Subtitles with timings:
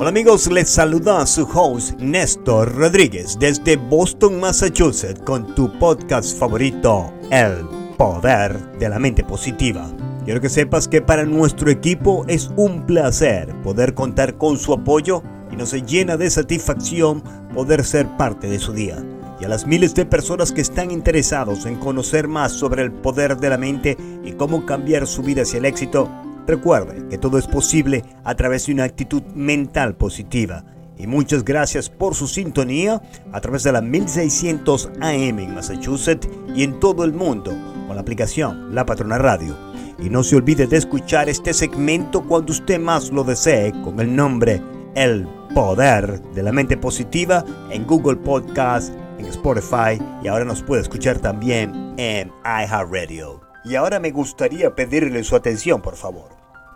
[0.00, 7.12] Hola amigos, les saluda su host Néstor Rodríguez desde Boston, Massachusetts con tu podcast favorito,
[7.32, 9.90] El Poder de la Mente Positiva.
[10.24, 15.20] Quiero que sepas que para nuestro equipo es un placer poder contar con su apoyo
[15.50, 17.20] y nos llena de satisfacción
[17.52, 19.04] poder ser parte de su día.
[19.40, 23.36] Y a las miles de personas que están interesados en conocer más sobre el poder
[23.38, 26.08] de la mente y cómo cambiar su vida hacia el éxito,
[26.48, 30.64] Recuerde que todo es posible a través de una actitud mental positiva.
[30.96, 33.02] Y muchas gracias por su sintonía
[33.32, 36.26] a través de la 1600 AM en Massachusetts
[36.56, 37.50] y en todo el mundo
[37.86, 39.54] con la aplicación La Patrona Radio.
[39.98, 44.16] Y no se olvide de escuchar este segmento cuando usted más lo desee con el
[44.16, 44.62] nombre
[44.94, 50.80] El Poder de la Mente Positiva en Google Podcast, en Spotify y ahora nos puede
[50.80, 53.47] escuchar también en iHeartRadio.
[53.68, 56.30] Y ahora me gustaría pedirle su atención, por favor.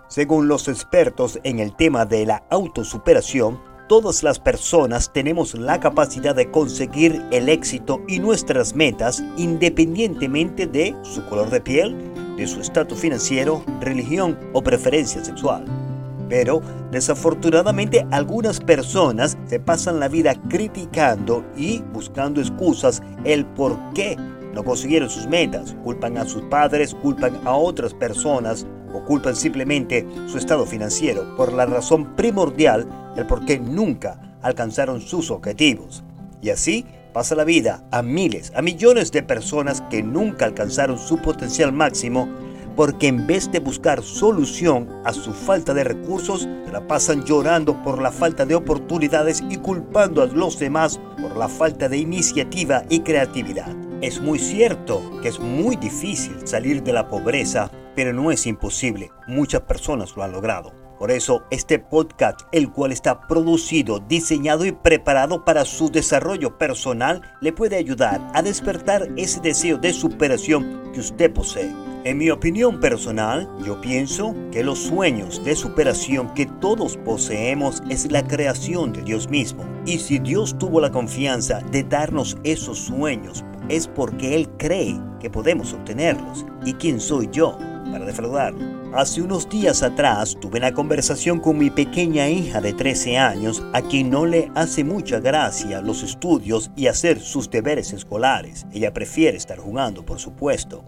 [0.08, 6.34] Según los expertos en el tema de la autosuperación, todas las personas tenemos la capacidad
[6.34, 11.96] de conseguir el éxito y nuestras metas independientemente de su color de piel,
[12.36, 15.64] de su estatus financiero, religión o preferencia sexual.
[16.28, 24.18] Pero desafortunadamente algunas personas se pasan la vida criticando y buscando excusas el por qué
[24.52, 30.06] no consiguieron sus metas, culpan a sus padres, culpan a otras personas o culpan simplemente
[30.26, 32.86] su estado financiero por la razón primordial
[33.16, 36.04] del por qué nunca alcanzaron sus objetivos.
[36.40, 41.18] Y así pasa la vida a miles, a millones de personas que nunca alcanzaron su
[41.18, 42.28] potencial máximo
[42.76, 48.00] porque en vez de buscar solución a su falta de recursos, la pasan llorando por
[48.00, 53.00] la falta de oportunidades y culpando a los demás por la falta de iniciativa y
[53.00, 53.91] creatividad.
[54.02, 59.10] Es muy cierto que es muy difícil salir de la pobreza pero no es imposible.
[59.26, 60.72] Muchas personas lo han logrado.
[60.98, 67.22] Por eso este podcast, el cual está producido, diseñado y preparado para su desarrollo personal,
[67.40, 71.72] le puede ayudar a despertar ese deseo de superación que usted posee.
[72.04, 78.10] En mi opinión personal, yo pienso que los sueños de superación que todos poseemos es
[78.10, 79.64] la creación de Dios mismo.
[79.86, 85.30] Y si Dios tuvo la confianza de darnos esos sueños, es porque Él cree que
[85.30, 86.44] podemos obtenerlos.
[86.64, 87.56] ¿Y quién soy yo
[87.92, 88.54] para defraudar.
[88.94, 93.82] Hace unos días atrás tuve una conversación con mi pequeña hija de 13 años a
[93.82, 98.66] quien no le hace mucha gracia los estudios y hacer sus deberes escolares.
[98.72, 100.84] Ella prefiere estar jugando, por supuesto.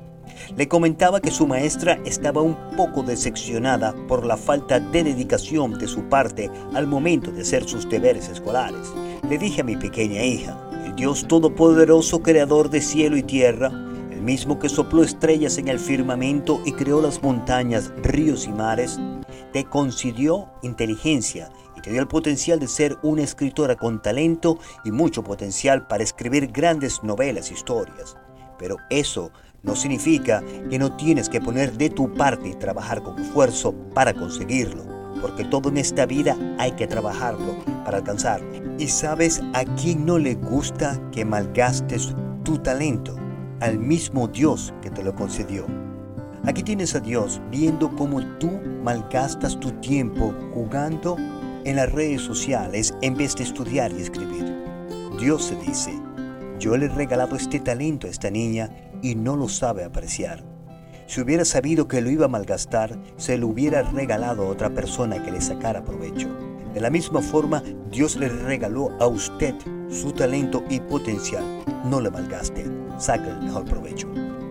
[0.57, 5.87] Le comentaba que su maestra estaba un poco decepcionada por la falta de dedicación de
[5.87, 8.93] su parte al momento de hacer sus deberes escolares.
[9.29, 10.59] Le dije a mi pequeña hija,
[10.94, 16.60] el Dios Todopoderoso, Creador de cielo y tierra, mismo que sopló estrellas en el firmamento
[16.65, 19.00] y creó las montañas, ríos y mares,
[19.53, 24.93] te concedió inteligencia y te dio el potencial de ser una escritora con talento y
[24.93, 28.16] mucho potencial para escribir grandes novelas e historias.
[28.56, 33.19] Pero eso no significa que no tienes que poner de tu parte y trabajar con
[33.19, 34.94] esfuerzo para conseguirlo,
[35.25, 38.47] porque todo en esta vida hay que trabajarlo para alcanzarlo.
[38.79, 43.17] ¿Y sabes a quién no le gusta que malgastes tu talento?
[43.65, 45.67] al mismo Dios que te lo concedió.
[46.45, 48.51] Aquí tienes a Dios viendo cómo tú
[48.83, 51.17] malgastas tu tiempo jugando
[51.65, 54.45] en las redes sociales en vez de estudiar y escribir.
[55.19, 55.99] Dios se dice,
[56.59, 58.69] yo le he regalado este talento a esta niña
[59.01, 60.53] y no lo sabe apreciar.
[61.15, 65.23] Si hubiera sabido que lo iba a malgastar, se lo hubiera regalado a otra persona
[65.23, 66.29] que le sacara provecho.
[66.75, 69.55] De la misma forma, Dios le regaló a usted
[69.89, 71.45] su talento y potencial.
[71.85, 72.67] No le malgaste
[72.99, 74.09] saque el mejor provecho.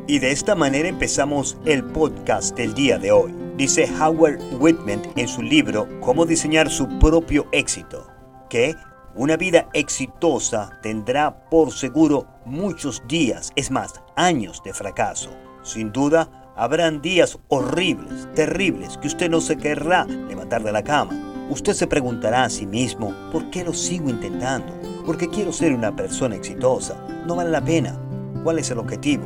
[0.07, 3.35] Y de esta manera empezamos el podcast del día de hoy.
[3.57, 8.07] Dice Howard Whitman en su libro Cómo diseñar su propio éxito,
[8.49, 8.73] que
[9.15, 15.29] una vida exitosa tendrá por seguro muchos días, es más, años de fracaso.
[15.61, 21.47] Sin duda, habrán días horribles, terribles, que usted no se querrá levantar de la cama.
[21.49, 24.73] Usted se preguntará a sí mismo, ¿por qué lo sigo intentando?
[25.05, 26.95] Porque quiero ser una persona exitosa.
[27.27, 27.99] No vale la pena.
[28.43, 29.23] ¿Cuál es el objetivo?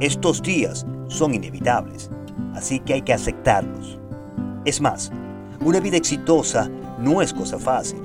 [0.00, 2.10] Estos días son inevitables,
[2.54, 3.98] así que hay que aceptarlos.
[4.64, 5.12] Es más,
[5.60, 8.00] una vida exitosa no es cosa fácil.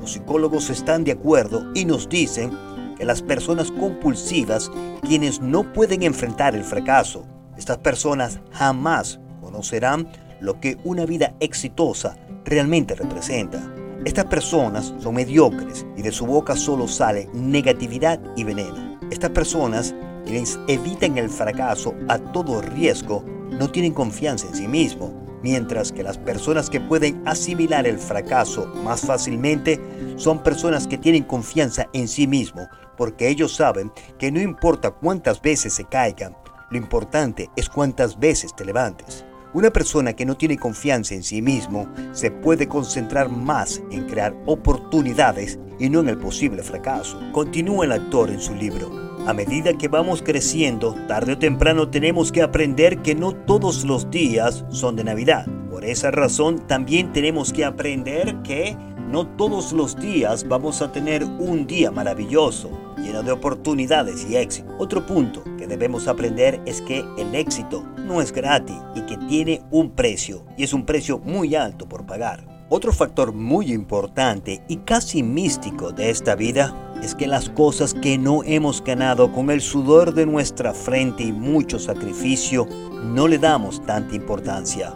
[0.00, 2.50] Los psicólogos están de acuerdo y nos dicen
[2.96, 4.70] que las personas compulsivas,
[5.02, 7.24] quienes no pueden enfrentar el fracaso,
[7.56, 10.08] estas personas jamás conocerán
[10.40, 13.62] lo que una vida exitosa realmente representa.
[14.04, 18.98] Estas personas son mediocres y de su boca solo sale negatividad y veneno.
[19.10, 19.94] Estas personas,
[20.24, 25.12] quienes evitan el fracaso a todo riesgo, no tienen confianza en sí mismos,
[25.42, 29.80] mientras que las personas que pueden asimilar el fracaso más fácilmente
[30.16, 35.40] son personas que tienen confianza en sí mismo, porque ellos saben que no importa cuántas
[35.40, 36.36] veces se caigan,
[36.70, 39.24] lo importante es cuántas veces te levantes.
[39.52, 44.36] Una persona que no tiene confianza en sí mismo se puede concentrar más en crear
[44.44, 47.20] oportunidades y no en el posible fracaso.
[47.32, 48.90] Continúa el actor en su libro.
[49.26, 54.10] A medida que vamos creciendo, tarde o temprano tenemos que aprender que no todos los
[54.10, 55.46] días son de Navidad.
[55.70, 58.76] Por esa razón también tenemos que aprender que
[59.10, 64.74] no todos los días vamos a tener un día maravilloso, lleno de oportunidades y éxito.
[64.78, 69.62] Otro punto que debemos aprender es que el éxito no es gratis y que tiene
[69.70, 72.56] un precio, y es un precio muy alto por pagar.
[72.68, 78.18] Otro factor muy importante y casi místico de esta vida es que las cosas que
[78.18, 82.66] no hemos ganado con el sudor de nuestra frente y mucho sacrificio
[83.04, 84.92] no le damos tanta importancia.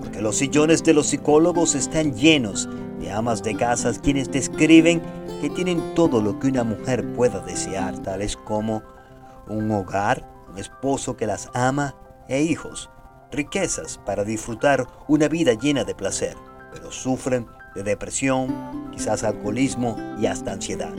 [0.00, 2.68] Porque los sillones de los psicólogos están llenos
[3.00, 5.02] de amas de casas quienes describen
[5.40, 8.82] que tienen todo lo que una mujer pueda desear, tales como
[9.48, 11.94] un hogar, un esposo que las ama
[12.28, 12.90] e hijos,
[13.30, 16.36] riquezas para disfrutar una vida llena de placer
[16.74, 18.48] pero sufren de depresión,
[18.92, 20.92] quizás alcoholismo y hasta ansiedad.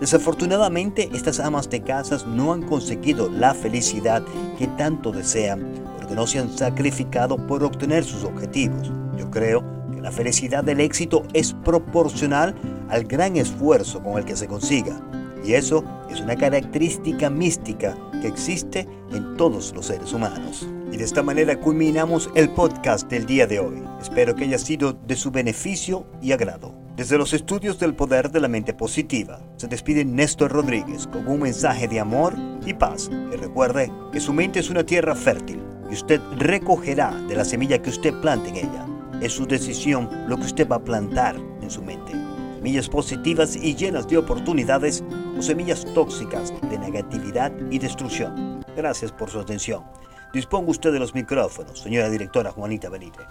[0.00, 4.22] Desafortunadamente, estas amas de casas no han conseguido la felicidad
[4.56, 8.92] que tanto desean porque no se han sacrificado por obtener sus objetivos.
[9.16, 12.54] Yo creo que la felicidad del éxito es proporcional
[12.88, 15.00] al gran esfuerzo con el que se consiga.
[15.44, 20.68] Y eso es una característica mística que existe en todos los seres humanos.
[20.92, 23.82] Y de esta manera culminamos el podcast del día de hoy.
[24.00, 26.72] Espero que haya sido de su beneficio y agrado.
[26.96, 31.40] Desde los estudios del poder de la mente positiva, se despide Néstor Rodríguez con un
[31.40, 32.34] mensaje de amor
[32.64, 33.10] y paz.
[33.32, 35.60] Y recuerde que su mente es una tierra fértil
[35.90, 38.97] y usted recogerá de la semilla que usted plante en ella.
[39.20, 42.12] Es su decisión lo que usted va a plantar en su mente.
[42.56, 45.02] Semillas positivas y llenas de oportunidades
[45.36, 48.64] o semillas tóxicas de negatividad y destrucción.
[48.76, 49.84] Gracias por su atención.
[50.32, 53.26] Disponga usted de los micrófonos, señora directora Juanita Benítez.